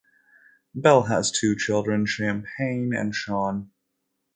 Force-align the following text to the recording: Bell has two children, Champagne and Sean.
Bell 0.73 1.03
has 1.03 1.29
two 1.29 1.55
children, 1.55 2.07
Champagne 2.07 2.91
and 2.95 3.13
Sean. 3.13 3.69